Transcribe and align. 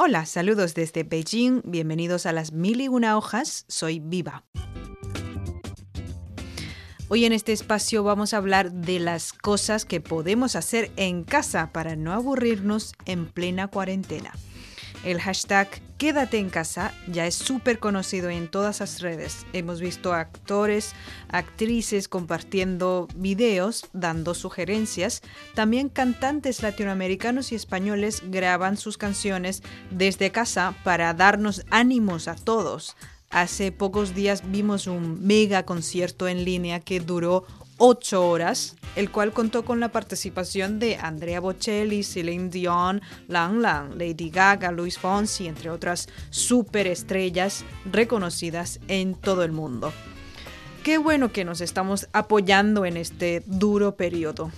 Hola, 0.00 0.26
saludos 0.26 0.74
desde 0.74 1.02
Beijing, 1.02 1.60
bienvenidos 1.64 2.24
a 2.24 2.32
las 2.32 2.52
mil 2.52 2.80
y 2.80 2.86
una 2.86 3.18
hojas, 3.18 3.64
soy 3.66 3.98
Viva. 3.98 4.44
Hoy 7.08 7.24
en 7.24 7.32
este 7.32 7.52
espacio 7.52 8.04
vamos 8.04 8.32
a 8.32 8.36
hablar 8.36 8.70
de 8.70 9.00
las 9.00 9.32
cosas 9.32 9.84
que 9.84 10.00
podemos 10.00 10.54
hacer 10.54 10.92
en 10.94 11.24
casa 11.24 11.72
para 11.72 11.96
no 11.96 12.12
aburrirnos 12.12 12.94
en 13.06 13.26
plena 13.26 13.66
cuarentena. 13.66 14.30
El 15.04 15.20
hashtag 15.20 15.68
Quédate 15.98 16.38
en 16.38 16.48
casa 16.48 16.94
ya 17.08 17.26
es 17.26 17.34
súper 17.34 17.80
conocido 17.80 18.30
en 18.30 18.46
todas 18.46 18.78
las 18.78 19.00
redes. 19.00 19.46
Hemos 19.52 19.80
visto 19.80 20.12
actores, 20.12 20.92
actrices 21.28 22.06
compartiendo 22.06 23.08
videos, 23.16 23.88
dando 23.92 24.34
sugerencias. 24.34 25.22
También 25.56 25.88
cantantes 25.88 26.62
latinoamericanos 26.62 27.50
y 27.50 27.56
españoles 27.56 28.22
graban 28.26 28.76
sus 28.76 28.96
canciones 28.96 29.64
desde 29.90 30.30
casa 30.30 30.76
para 30.84 31.12
darnos 31.14 31.64
ánimos 31.68 32.28
a 32.28 32.36
todos. 32.36 32.94
Hace 33.30 33.72
pocos 33.72 34.14
días 34.14 34.44
vimos 34.48 34.86
un 34.86 35.26
mega 35.26 35.64
concierto 35.64 36.28
en 36.28 36.44
línea 36.44 36.78
que 36.78 37.00
duró 37.00 37.44
ocho 37.78 38.28
horas, 38.28 38.76
el 38.96 39.10
cual 39.10 39.32
contó 39.32 39.64
con 39.64 39.80
la 39.80 39.90
participación 39.90 40.78
de 40.78 40.96
Andrea 40.96 41.40
Bocelli, 41.40 42.02
Celine 42.02 42.50
Dion, 42.50 43.00
Lang 43.28 43.60
Lang, 43.60 43.94
Lady 43.96 44.30
Gaga, 44.30 44.70
Luis 44.70 44.98
Fonsi, 44.98 45.46
entre 45.46 45.70
otras 45.70 46.08
superestrellas 46.30 47.64
reconocidas 47.90 48.80
en 48.88 49.14
todo 49.14 49.44
el 49.44 49.52
mundo. 49.52 49.92
Qué 50.82 50.98
bueno 50.98 51.32
que 51.32 51.44
nos 51.44 51.60
estamos 51.60 52.08
apoyando 52.12 52.84
en 52.84 52.96
este 52.96 53.42
duro 53.46 53.96
periodo. 53.96 54.50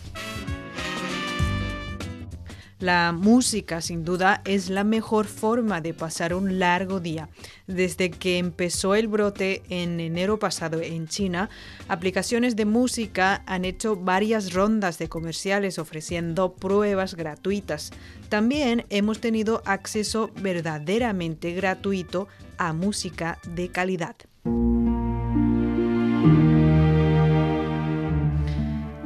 La 2.80 3.12
música, 3.12 3.82
sin 3.82 4.06
duda, 4.06 4.40
es 4.46 4.70
la 4.70 4.84
mejor 4.84 5.26
forma 5.26 5.82
de 5.82 5.92
pasar 5.92 6.32
un 6.32 6.58
largo 6.58 6.98
día. 6.98 7.28
Desde 7.66 8.10
que 8.10 8.38
empezó 8.38 8.94
el 8.94 9.06
brote 9.06 9.62
en 9.68 10.00
enero 10.00 10.38
pasado 10.38 10.80
en 10.80 11.06
China, 11.06 11.50
aplicaciones 11.88 12.56
de 12.56 12.64
música 12.64 13.42
han 13.44 13.66
hecho 13.66 13.96
varias 13.96 14.54
rondas 14.54 14.96
de 14.96 15.10
comerciales 15.10 15.78
ofreciendo 15.78 16.54
pruebas 16.54 17.16
gratuitas. 17.16 17.90
También 18.30 18.86
hemos 18.88 19.20
tenido 19.20 19.60
acceso 19.66 20.30
verdaderamente 20.40 21.52
gratuito 21.52 22.28
a 22.56 22.72
música 22.72 23.38
de 23.46 23.68
calidad. 23.68 24.16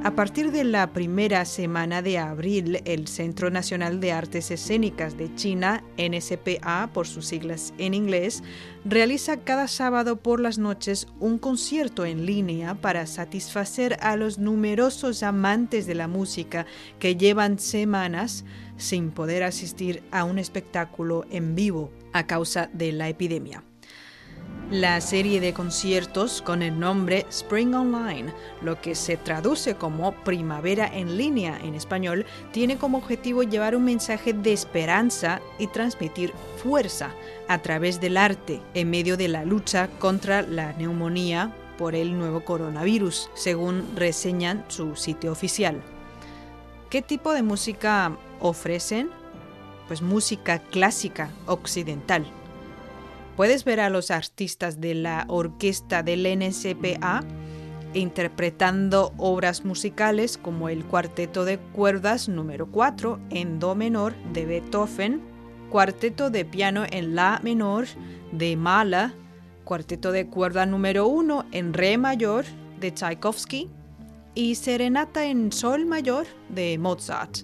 A 0.05 0.11
partir 0.11 0.53
de 0.53 0.65
la 0.65 0.93
primera 0.93 1.47
semana 1.47 2.03
de 2.03 2.19
abril, 2.19 2.83
el 2.85 3.09
Centro 3.09 3.49
Nacional 3.51 4.01
de 4.01 4.13
Artes 4.13 4.51
Escénicas 4.51 5.17
de 5.17 5.35
China, 5.35 5.83
NSPA 5.97 6.91
por 6.93 7.07
sus 7.07 7.25
siglas 7.25 7.73
en 7.79 7.95
inglés, 7.95 8.43
realiza 8.85 9.39
cada 9.39 9.67
sábado 9.67 10.17
por 10.17 10.41
las 10.41 10.59
noches 10.59 11.07
un 11.21 11.39
concierto 11.39 12.05
en 12.05 12.27
línea 12.27 12.75
para 12.75 13.07
satisfacer 13.07 13.97
a 14.03 14.17
los 14.17 14.37
numerosos 14.39 15.23
amantes 15.23 15.87
de 15.87 15.95
la 15.95 16.07
música 16.07 16.67
que 16.99 17.17
llevan 17.17 17.59
semanas 17.59 18.45
sin 18.77 19.11
poder 19.11 19.43
asistir 19.43 20.03
a 20.11 20.25
un 20.25 20.39
espectáculo 20.39 21.25
en 21.31 21.55
vivo 21.55 21.91
a 22.13 22.27
causa 22.27 22.69
de 22.75 22.93
la 22.93 23.09
epidemia. 23.09 23.65
La 24.75 25.01
serie 25.01 25.41
de 25.41 25.53
conciertos 25.53 26.43
con 26.43 26.61
el 26.61 26.81
nombre 26.81 27.27
Spring 27.31 27.75
Online, 27.75 28.33
lo 28.61 28.81
que 28.81 28.97
se 28.97 29.17
traduce 29.17 29.77
como 29.77 30.11
Primavera 30.25 30.91
en 30.93 31.17
línea 31.17 31.57
en 31.63 31.77
español, 31.77 32.27
tiene 32.51 32.77
como 32.77 32.99
objetivo 32.99 33.45
llevar 33.45 33.77
un 33.77 33.85
mensaje 33.85 34.33
de 34.33 34.53
esperanza 34.53 35.41
y 35.61 35.69
transmitir 35.69 36.33
fuerza 36.57 37.15
a 37.47 37.59
través 37.59 38.01
del 38.01 38.17
arte 38.17 38.61
en 38.75 38.91
medio 38.91 39.17
de 39.17 39.29
la 39.29 39.45
lucha 39.45 39.89
contra 40.01 40.43
la 40.43 40.73
neumonía 40.73 41.55
por 41.79 41.95
el 41.95 42.19
nuevo 42.19 42.45
coronavirus, 42.45 43.31
según 43.35 43.95
reseñan 43.95 44.65
su 44.67 44.97
sitio 44.97 45.31
oficial. 45.31 45.81
¿Qué 46.91 47.01
tipo 47.01 47.33
de 47.33 47.45
música 47.45 48.19
ofrecen? 48.41 49.09
Pues 49.87 50.03
música 50.03 50.59
clásica 50.59 51.31
occidental 51.47 52.27
Puedes 53.37 53.65
ver 53.65 53.81
a 53.81 53.91
los 53.91 54.11
artistas 54.11 54.81
de 54.81 54.95
la 54.95 55.25
orquesta 55.29 56.03
del 56.03 56.23
NSPA 56.39 57.25
interpretando 57.93 59.13
obras 59.17 59.65
musicales 59.65 60.39
como 60.39 60.69
el 60.69 60.85
Cuarteto 60.85 61.45
de 61.45 61.59
Cuerdas 61.59 62.29
número 62.29 62.71
4 62.71 63.21
en 63.31 63.59
Do 63.59 63.75
menor 63.75 64.15
de 64.33 64.47
Beethoven, 64.47 65.23
Cuarteto 65.71 66.31
de 66.31 66.45
Piano 66.45 66.85
en 66.91 67.15
La 67.15 67.41
menor 67.43 67.87
de 68.33 68.57
Mahler, 68.57 69.13
Cuarteto 69.65 70.13
de 70.13 70.27
Cuerda 70.29 70.67
número 70.67 71.07
1 71.09 71.47
en 71.53 71.73
Re 71.73 71.99
mayor 71.99 72.45
de 72.81 72.93
Tchaikovsky 72.93 73.69
y 74.35 74.57
Serenata 74.57 75.25
en 75.25 75.51
Sol 75.51 75.87
mayor 75.87 76.27
de 76.51 76.79
Mozart 76.79 77.39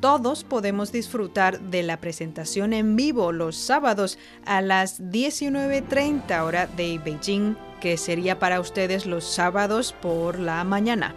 todos 0.00 0.44
podemos 0.44 0.92
disfrutar 0.92 1.60
de 1.60 1.82
la 1.82 1.98
presentación 1.98 2.72
en 2.72 2.94
vivo 2.94 3.32
los 3.32 3.56
sábados 3.56 4.18
a 4.46 4.60
las 4.60 5.00
19.30 5.00 6.42
hora 6.42 6.66
de 6.66 7.00
Beijing, 7.04 7.56
que 7.80 7.96
sería 7.96 8.38
para 8.38 8.60
ustedes 8.60 9.06
los 9.06 9.24
sábados 9.24 9.94
por 10.00 10.38
la 10.38 10.62
mañana. 10.64 11.14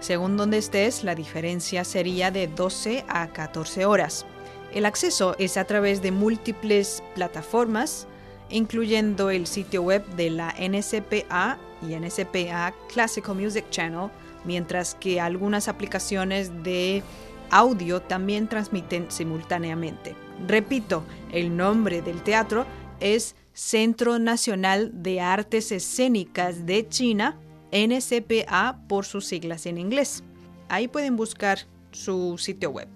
Según 0.00 0.36
donde 0.36 0.58
estés, 0.58 1.04
la 1.04 1.14
diferencia 1.14 1.84
sería 1.84 2.30
de 2.30 2.46
12 2.46 3.04
a 3.08 3.28
14 3.28 3.84
horas. 3.84 4.24
El 4.72 4.86
acceso 4.86 5.34
es 5.38 5.56
a 5.56 5.64
través 5.64 6.00
de 6.00 6.12
múltiples 6.12 7.02
plataformas, 7.14 8.06
incluyendo 8.48 9.30
el 9.30 9.46
sitio 9.46 9.82
web 9.82 10.06
de 10.14 10.30
la 10.30 10.54
NSPA 10.58 11.58
y 11.82 11.96
NSPA 11.96 12.72
Classical 12.92 13.34
Music 13.34 13.64
Channel, 13.70 14.10
mientras 14.44 14.94
que 14.94 15.20
algunas 15.20 15.68
aplicaciones 15.68 16.62
de 16.62 17.02
audio 17.50 18.00
también 18.00 18.48
transmiten 18.48 19.10
simultáneamente. 19.10 20.14
Repito, 20.46 21.04
el 21.32 21.56
nombre 21.56 22.02
del 22.02 22.22
teatro 22.22 22.66
es 23.00 23.36
Centro 23.52 24.18
Nacional 24.18 24.90
de 25.02 25.20
Artes 25.20 25.72
Escénicas 25.72 26.66
de 26.66 26.88
China, 26.88 27.38
NCPA 27.72 28.80
por 28.88 29.04
sus 29.04 29.26
siglas 29.26 29.66
en 29.66 29.78
inglés. 29.78 30.24
Ahí 30.68 30.88
pueden 30.88 31.16
buscar 31.16 31.60
su 31.92 32.38
sitio 32.38 32.70
web. 32.70 32.88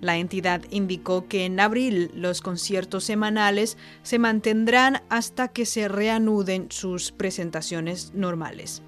La 0.00 0.16
entidad 0.16 0.62
indicó 0.70 1.26
que 1.26 1.44
en 1.44 1.58
abril 1.58 2.10
los 2.14 2.40
conciertos 2.40 3.04
semanales 3.04 3.76
se 4.02 4.18
mantendrán 4.18 5.02
hasta 5.08 5.48
que 5.48 5.66
se 5.66 5.88
reanuden 5.88 6.68
sus 6.70 7.10
presentaciones 7.10 8.12
normales 8.14 8.82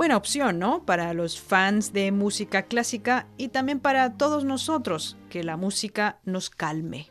buena 0.00 0.16
opción, 0.16 0.58
¿no? 0.58 0.86
Para 0.86 1.12
los 1.12 1.38
fans 1.38 1.92
de 1.92 2.10
música 2.10 2.62
clásica 2.62 3.26
y 3.36 3.48
también 3.48 3.80
para 3.80 4.16
todos 4.16 4.46
nosotros, 4.46 5.18
que 5.28 5.44
la 5.44 5.58
música 5.58 6.20
nos 6.24 6.48
calme. 6.48 7.10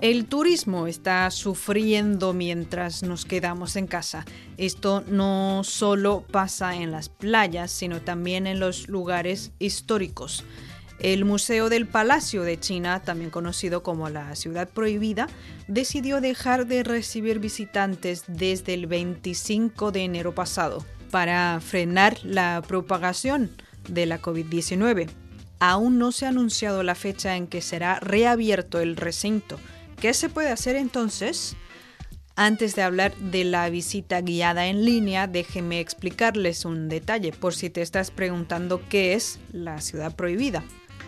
El 0.00 0.26
turismo 0.26 0.88
está 0.88 1.30
sufriendo 1.30 2.32
mientras 2.32 3.04
nos 3.04 3.24
quedamos 3.24 3.76
en 3.76 3.86
casa. 3.86 4.24
Esto 4.56 5.04
no 5.06 5.62
solo 5.62 6.24
pasa 6.28 6.74
en 6.74 6.90
las 6.90 7.08
playas, 7.08 7.70
sino 7.70 8.00
también 8.00 8.48
en 8.48 8.58
los 8.58 8.88
lugares 8.88 9.52
históricos. 9.60 10.44
El 11.02 11.24
Museo 11.24 11.68
del 11.68 11.88
Palacio 11.88 12.44
de 12.44 12.60
China, 12.60 13.02
también 13.02 13.30
conocido 13.30 13.82
como 13.82 14.08
la 14.08 14.36
Ciudad 14.36 14.68
Prohibida, 14.68 15.26
decidió 15.66 16.20
dejar 16.20 16.68
de 16.68 16.84
recibir 16.84 17.40
visitantes 17.40 18.22
desde 18.28 18.74
el 18.74 18.86
25 18.86 19.90
de 19.90 20.04
enero 20.04 20.32
pasado 20.32 20.86
para 21.10 21.60
frenar 21.60 22.18
la 22.22 22.62
propagación 22.68 23.50
de 23.88 24.06
la 24.06 24.22
COVID-19. 24.22 25.10
Aún 25.58 25.98
no 25.98 26.12
se 26.12 26.26
ha 26.26 26.28
anunciado 26.28 26.84
la 26.84 26.94
fecha 26.94 27.36
en 27.36 27.48
que 27.48 27.62
será 27.62 27.98
reabierto 27.98 28.78
el 28.78 28.94
recinto. 28.94 29.58
¿Qué 30.00 30.14
se 30.14 30.28
puede 30.28 30.50
hacer 30.50 30.76
entonces? 30.76 31.56
Antes 32.36 32.76
de 32.76 32.82
hablar 32.82 33.16
de 33.16 33.42
la 33.42 33.68
visita 33.70 34.20
guiada 34.20 34.68
en 34.68 34.84
línea, 34.84 35.26
déjenme 35.26 35.80
explicarles 35.80 36.64
un 36.64 36.88
detalle 36.88 37.32
por 37.32 37.56
si 37.56 37.70
te 37.70 37.82
estás 37.82 38.12
preguntando 38.12 38.80
qué 38.88 39.14
es 39.14 39.40
la 39.50 39.80
ciudad 39.80 40.14
prohibida 40.14 40.62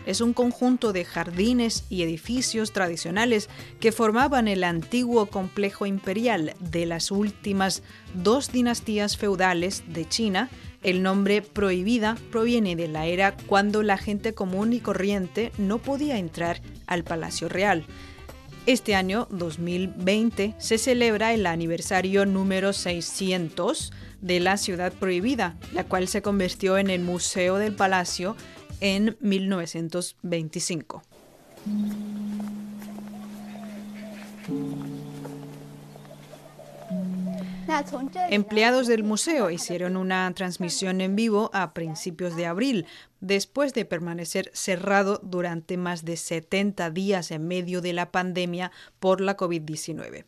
es 0.06 0.20
un 0.20 0.32
conjunto 0.32 0.92
de 0.92 1.04
jardines 1.04 1.84
y 1.88 2.02
edificios 2.02 2.72
tradicionales 2.72 3.48
que 3.80 3.92
formaban 3.92 4.48
el 4.48 4.64
antiguo 4.64 5.26
complejo 5.26 5.86
imperial 5.86 6.54
de 6.60 6.86
las 6.86 7.10
últimas 7.10 7.82
dos 8.14 8.52
dinastías 8.52 9.16
feudales 9.16 9.84
de 9.88 10.08
China. 10.08 10.50
El 10.82 11.02
nombre 11.02 11.42
prohibida 11.42 12.16
proviene 12.30 12.76
de 12.76 12.88
la 12.88 13.06
era 13.06 13.36
cuando 13.46 13.82
la 13.82 13.96
gente 13.96 14.34
común 14.34 14.72
y 14.72 14.80
corriente 14.80 15.52
no 15.56 15.78
podía 15.78 16.18
entrar 16.18 16.60
al 16.86 17.04
Palacio 17.04 17.48
Real. 17.48 17.86
Este 18.66 18.94
año, 18.94 19.28
2020, 19.30 20.54
se 20.56 20.78
celebra 20.78 21.34
el 21.34 21.46
aniversario 21.46 22.24
número 22.24 22.72
600 22.72 23.92
de 24.22 24.40
la 24.40 24.56
Ciudad 24.56 24.90
Prohibida, 24.94 25.54
la 25.74 25.84
cual 25.84 26.08
se 26.08 26.22
convirtió 26.22 26.78
en 26.78 26.88
el 26.88 27.02
Museo 27.02 27.58
del 27.58 27.74
Palacio 27.74 28.36
en 28.80 29.16
1925. 29.20 31.02
Empleados 38.30 38.86
del 38.86 39.04
museo 39.04 39.50
hicieron 39.50 39.96
una 39.96 40.30
transmisión 40.34 41.00
en 41.00 41.16
vivo 41.16 41.50
a 41.52 41.72
principios 41.72 42.36
de 42.36 42.46
abril, 42.46 42.86
después 43.20 43.72
de 43.72 43.84
permanecer 43.84 44.50
cerrado 44.52 45.20
durante 45.22 45.76
más 45.76 46.04
de 46.04 46.16
70 46.16 46.90
días 46.90 47.30
en 47.30 47.46
medio 47.48 47.80
de 47.80 47.92
la 47.92 48.10
pandemia 48.12 48.70
por 49.00 49.20
la 49.20 49.36
COVID-19. 49.36 50.24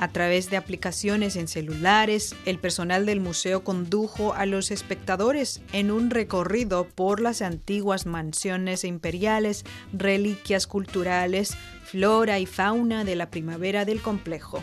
A 0.00 0.08
través 0.08 0.50
de 0.50 0.56
aplicaciones 0.56 1.36
en 1.36 1.46
celulares, 1.46 2.34
el 2.44 2.58
personal 2.58 3.06
del 3.06 3.20
museo 3.20 3.62
condujo 3.62 4.34
a 4.34 4.46
los 4.46 4.70
espectadores 4.70 5.62
en 5.72 5.90
un 5.90 6.10
recorrido 6.10 6.88
por 6.88 7.20
las 7.20 7.42
antiguas 7.42 8.06
mansiones 8.06 8.84
imperiales, 8.84 9.64
reliquias 9.92 10.66
culturales, 10.66 11.56
flora 11.84 12.38
y 12.38 12.46
fauna 12.46 13.04
de 13.04 13.14
la 13.14 13.30
primavera 13.30 13.84
del 13.84 14.02
complejo 14.02 14.62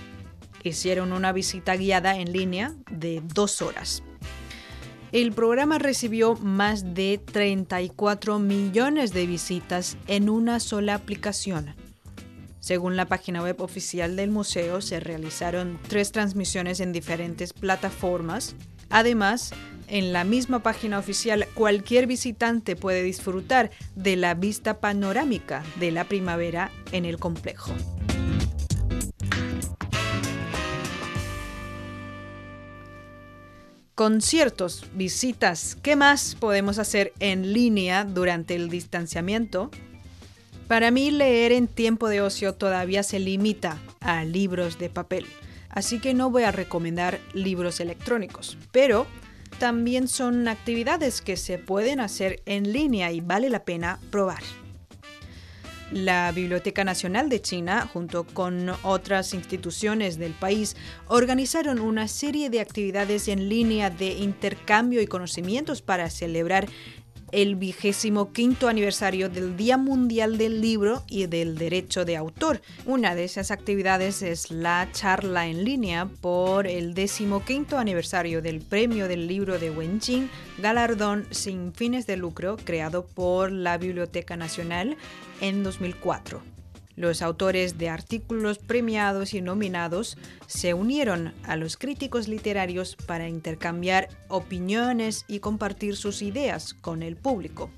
hicieron 0.69 1.13
una 1.13 1.31
visita 1.31 1.75
guiada 1.75 2.18
en 2.18 2.31
línea 2.31 2.74
de 2.90 3.22
dos 3.34 3.62
horas. 3.62 4.04
El 5.12 5.34
programa 5.34 5.78
recibió 5.78 6.36
más 6.36 6.94
de 6.94 7.19
34 7.24 8.40
millones 8.40 9.13
de 9.13 9.25
visitas 9.25 9.98
en 10.08 10.30
una 10.30 10.62
sola 10.62 10.96
aplicación. 10.96 11.75
Según 12.62 12.96
la 12.96 13.08
página 13.08 13.42
web 13.42 13.60
oficial 13.60 14.16
del 14.16 14.30
museo, 14.30 14.81
se 14.81 15.00
realizaron 15.02 15.80
tres 15.90 16.13
transmisiones 16.13 16.80
en 16.80 16.94
diferentes 16.94 17.52
plataformas. 17.52 18.56
Además, 18.90 19.52
en 19.88 20.14
la 20.14 20.24
misma 20.24 20.64
página 20.64 20.98
oficial, 20.98 21.46
cualquier 21.56 22.07
visitante 22.07 22.78
puede 22.78 23.04
disfrutar 23.04 23.72
de 23.96 24.16
la 24.16 24.36
vista 24.36 24.80
panorámica 24.80 25.64
de 25.80 25.92
la 25.92 26.06
primavera 26.06 26.72
en 26.94 27.04
el 27.04 27.18
complejo. 27.18 27.74
Conciertos, 34.01 34.83
visitas, 34.95 35.77
¿qué 35.83 35.95
más 35.95 36.33
podemos 36.33 36.80
hacer 36.80 37.13
en 37.19 37.53
línea 37.53 38.03
durante 38.03 38.56
el 38.56 38.68
distanciamiento? 38.68 39.69
Para 40.68 40.89
mí 40.89 41.12
leer 41.12 41.51
en 41.51 41.68
tiempo 41.68 42.09
de 42.09 42.19
ocio 42.19 42.56
todavía 42.56 43.03
se 43.03 43.19
limita 43.19 43.77
a 44.00 44.25
libros 44.25 44.80
de 44.80 44.89
papel, 44.89 45.27
así 45.69 46.00
que 46.00 46.15
no 46.15 46.31
voy 46.31 46.42
a 46.42 46.51
recomendar 46.51 47.19
libros 47.36 47.80
electrónicos, 47.80 48.57
pero 48.71 49.06
también 49.59 50.07
son 50.07 50.47
actividades 50.47 51.21
que 51.21 51.38
se 51.38 51.59
pueden 51.59 52.00
hacer 52.00 52.42
en 52.47 52.74
línea 52.74 53.12
y 53.12 53.21
vale 53.21 53.51
la 53.51 53.65
pena 53.65 54.00
probar. 54.09 54.42
La 55.92 56.32
Biblioteca 56.32 56.86
Nacional 56.86 57.28
de 57.28 57.42
China, 57.42 57.90
junto 57.92 58.24
con 58.24 58.70
otras 58.84 59.34
instituciones 59.34 60.18
del 60.18 60.32
país, 60.32 60.78
organizaron 61.08 61.80
una 61.82 62.08
serie 62.08 62.50
de 62.50 62.62
actividades 62.62 63.28
en 63.28 63.50
línea 63.50 63.90
de 63.90 64.12
intercambio 64.14 65.02
y 65.02 65.08
conocimientos 65.08 65.82
para 65.82 66.10
celebrar 66.10 66.70
el 67.31 67.56
vigésimo 67.56 68.31
quinto 68.31 68.68
aniversario 68.68 69.30
del 69.30 69.57
Día 69.57 69.78
Mundial 69.78 70.38
del 70.38 70.62
Libro 70.62 71.04
y 71.07 71.28
del 71.28 71.57
Derecho 71.57 72.06
de 72.06 72.18
Autor. 72.18 72.62
Una 72.86 73.16
de 73.16 73.24
esas 73.24 73.51
actividades 73.51 74.22
es 74.22 74.51
la 74.51 74.88
charla 74.92 75.48
en 75.48 75.63
línea 75.63 76.10
por 76.22 76.68
el 76.68 76.94
quinto 77.45 77.78
aniversario 77.78 78.42
del 78.42 78.62
Premio 78.62 79.07
del 79.07 79.28
Libro 79.28 79.60
de 79.60 79.72
Wenqing, 79.72 80.30
galardón 80.57 81.25
sin 81.31 81.74
fines 81.74 82.07
de 82.07 82.18
lucro 82.18 82.57
creado 82.63 83.06
por 83.06 83.51
la 83.51 83.78
Biblioteca 83.78 84.36
Nacional 84.36 84.98
en 85.39 85.63
2004. 85.63 86.61
Los 87.01 87.24
autores 87.24 87.80
de 87.80 87.89
artículos 87.89 88.59
premiados 88.59 89.33
y 89.33 89.42
nominados 89.42 90.19
se 90.45 90.75
unieron 90.75 91.33
a 91.45 91.56
los 91.56 91.75
críticos 91.75 92.27
literarios 92.27 92.95
para 92.95 93.27
intercambiar 93.27 94.07
opiniones 94.27 95.25
y 95.27 95.39
compartir 95.39 95.95
sus 95.95 96.21
ideas 96.21 96.75
con 96.75 97.01
el 97.01 97.15
público. 97.15 97.71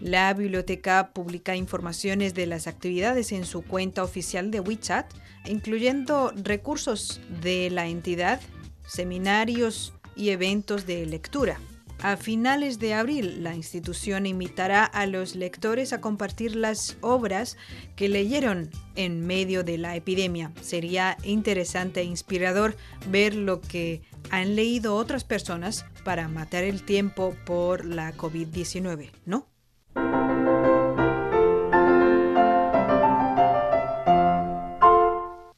La 0.00 0.34
biblioteca 0.34 1.12
publica 1.12 1.54
informaciones 1.54 2.34
de 2.34 2.46
las 2.46 2.66
actividades 2.66 3.30
en 3.30 3.44
su 3.44 3.62
cuenta 3.62 4.02
oficial 4.02 4.50
de 4.50 4.58
WeChat, 4.58 5.06
incluyendo 5.44 6.32
recursos 6.34 7.20
de 7.40 7.70
la 7.70 7.86
entidad, 7.86 8.40
seminarios 8.88 9.94
y 10.16 10.30
eventos 10.30 10.84
de 10.84 11.06
lectura. 11.06 11.60
A 12.02 12.18
finales 12.18 12.78
de 12.78 12.92
abril, 12.92 13.42
la 13.42 13.54
institución 13.54 14.26
invitará 14.26 14.84
a 14.84 15.06
los 15.06 15.34
lectores 15.34 15.94
a 15.94 16.00
compartir 16.00 16.54
las 16.54 16.98
obras 17.00 17.56
que 17.96 18.08
leyeron 18.08 18.70
en 18.96 19.26
medio 19.26 19.64
de 19.64 19.78
la 19.78 19.96
epidemia. 19.96 20.52
Sería 20.60 21.16
interesante 21.22 22.00
e 22.00 22.04
inspirador 22.04 22.76
ver 23.08 23.34
lo 23.34 23.62
que 23.62 24.02
han 24.30 24.56
leído 24.56 24.94
otras 24.94 25.24
personas 25.24 25.86
para 26.04 26.28
matar 26.28 26.64
el 26.64 26.82
tiempo 26.82 27.34
por 27.46 27.86
la 27.86 28.14
COVID-19, 28.14 29.10
¿no? 29.24 29.46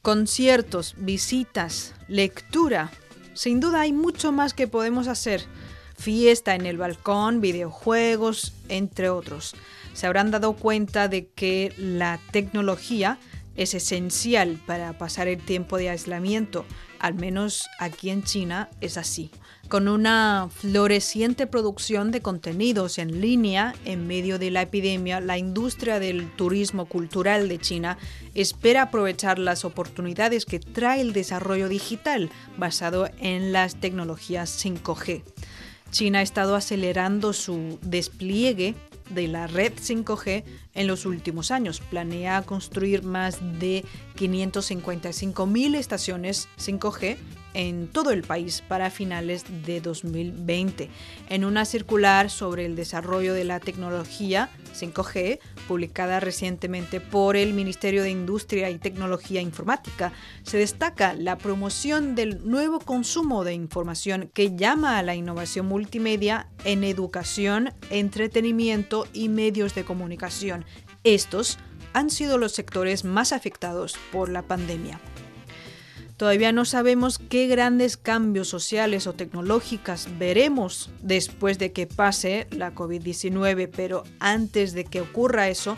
Conciertos, 0.02 0.94
visitas, 0.98 1.94
lectura. 2.06 2.92
Sin 3.34 3.60
duda 3.60 3.82
hay 3.82 3.92
mucho 3.92 4.32
más 4.32 4.54
que 4.54 4.68
podemos 4.68 5.08
hacer 5.08 5.42
fiesta 5.98 6.54
en 6.54 6.64
el 6.64 6.78
balcón, 6.78 7.40
videojuegos, 7.40 8.52
entre 8.68 9.10
otros. 9.10 9.54
Se 9.92 10.06
habrán 10.06 10.30
dado 10.30 10.54
cuenta 10.54 11.08
de 11.08 11.28
que 11.28 11.74
la 11.76 12.20
tecnología 12.30 13.18
es 13.56 13.74
esencial 13.74 14.60
para 14.66 14.96
pasar 14.96 15.26
el 15.26 15.42
tiempo 15.42 15.76
de 15.76 15.90
aislamiento, 15.90 16.64
al 17.00 17.14
menos 17.14 17.68
aquí 17.80 18.10
en 18.10 18.22
China 18.22 18.70
es 18.80 18.96
así. 18.96 19.30
Con 19.68 19.88
una 19.88 20.48
floreciente 20.50 21.46
producción 21.46 22.10
de 22.10 22.22
contenidos 22.22 22.98
en 22.98 23.20
línea 23.20 23.74
en 23.84 24.06
medio 24.06 24.38
de 24.38 24.50
la 24.50 24.62
epidemia, 24.62 25.20
la 25.20 25.36
industria 25.36 25.98
del 25.98 26.30
turismo 26.36 26.86
cultural 26.86 27.48
de 27.48 27.58
China 27.58 27.98
espera 28.34 28.82
aprovechar 28.82 29.38
las 29.38 29.64
oportunidades 29.64 30.46
que 30.46 30.60
trae 30.60 31.00
el 31.00 31.12
desarrollo 31.12 31.68
digital 31.68 32.30
basado 32.56 33.10
en 33.18 33.52
las 33.52 33.74
tecnologías 33.80 34.64
5G. 34.64 35.22
China 35.90 36.20
ha 36.20 36.22
estado 36.22 36.54
acelerando 36.54 37.32
su 37.32 37.78
despliegue 37.82 38.74
de 39.10 39.28
la 39.28 39.46
red 39.46 39.72
5G 39.72 40.44
en 40.74 40.86
los 40.86 41.06
últimos 41.06 41.50
años. 41.50 41.80
Planea 41.80 42.42
construir 42.42 43.02
más 43.02 43.38
de 43.58 43.84
555.000 44.16 45.74
estaciones 45.76 46.48
5G 46.58 47.16
en 47.54 47.88
todo 47.88 48.10
el 48.10 48.22
país 48.22 48.62
para 48.66 48.90
finales 48.90 49.44
de 49.64 49.80
2020. 49.80 50.88
En 51.28 51.44
una 51.44 51.64
circular 51.64 52.30
sobre 52.30 52.66
el 52.66 52.76
desarrollo 52.76 53.34
de 53.34 53.44
la 53.44 53.60
tecnología 53.60 54.50
5G, 54.78 55.38
publicada 55.66 56.20
recientemente 56.20 57.00
por 57.00 57.36
el 57.36 57.52
Ministerio 57.52 58.02
de 58.02 58.10
Industria 58.10 58.70
y 58.70 58.78
Tecnología 58.78 59.40
Informática, 59.40 60.12
se 60.42 60.58
destaca 60.58 61.14
la 61.14 61.36
promoción 61.38 62.14
del 62.14 62.48
nuevo 62.48 62.78
consumo 62.80 63.44
de 63.44 63.54
información 63.54 64.30
que 64.32 64.54
llama 64.54 64.98
a 64.98 65.02
la 65.02 65.14
innovación 65.14 65.66
multimedia 65.66 66.48
en 66.64 66.84
educación, 66.84 67.72
entretenimiento 67.90 69.06
y 69.12 69.28
medios 69.28 69.74
de 69.74 69.84
comunicación. 69.84 70.64
Estos 71.04 71.58
han 71.92 72.10
sido 72.10 72.38
los 72.38 72.52
sectores 72.52 73.04
más 73.04 73.32
afectados 73.32 73.96
por 74.12 74.28
la 74.28 74.42
pandemia. 74.42 75.00
Todavía 76.18 76.50
no 76.50 76.64
sabemos 76.64 77.20
qué 77.20 77.46
grandes 77.46 77.96
cambios 77.96 78.48
sociales 78.48 79.06
o 79.06 79.12
tecnológicos 79.12 80.08
veremos 80.18 80.90
después 81.00 81.60
de 81.60 81.70
que 81.70 81.86
pase 81.86 82.48
la 82.50 82.74
COVID-19, 82.74 83.70
pero 83.74 84.02
antes 84.18 84.72
de 84.72 84.84
que 84.84 85.00
ocurra 85.00 85.48
eso, 85.48 85.76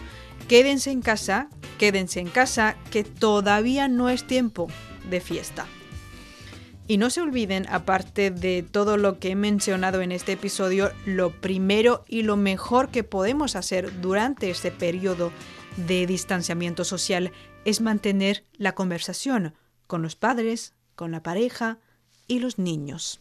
quédense 0.49 0.93
en 0.93 1.03
casa, 1.03 1.51
quédense 1.79 2.21
en 2.21 2.29
casa, 2.29 2.79
que 2.91 3.05
todavía 3.05 3.87
no 3.89 4.09
es 4.09 4.27
tiempo 4.27 4.69
de 5.11 5.21
fiesta. 5.21 5.67
Y 6.89 6.97
no 6.97 7.11
se 7.11 7.21
olviden, 7.21 7.67
aparte 7.69 8.31
de 8.31 8.63
todo 8.63 8.97
lo 8.97 9.19
que 9.19 9.33
he 9.33 9.37
mencionado 9.37 10.01
en 10.01 10.11
este 10.11 10.33
episodio, 10.33 10.91
lo 11.05 11.39
primero 11.39 12.03
y 12.09 12.23
lo 12.23 12.39
mejor 12.39 12.89
que 12.89 13.05
podemos 13.05 13.57
hacer 13.57 14.01
durante 14.01 14.49
este 14.49 14.71
periodo 14.71 15.33
de 15.77 16.07
distanciamiento 16.07 16.85
social 16.85 17.31
es 17.67 17.83
mantener 17.83 18.47
la 18.57 18.75
conversación 18.75 19.53
con 19.91 20.03
los 20.03 20.15
padres, 20.15 20.73
con 20.95 21.11
la 21.11 21.25
pareja 21.25 21.81
y 22.29 22.39
los 22.39 22.61
niños. 22.61 23.21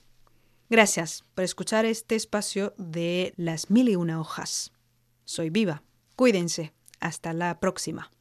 Gracias 0.69 1.25
por 1.33 1.43
escuchar 1.43 1.83
este 1.85 2.15
espacio 2.15 2.75
de 2.77 3.33
las 3.37 3.71
mil 3.71 3.89
y 3.89 3.95
una 3.95 4.21
hojas. 4.21 4.71
Soy 5.25 5.49
viva. 5.49 5.81
Cuídense. 6.15 6.73
Hasta 6.99 7.33
la 7.33 7.59
próxima. 7.59 8.11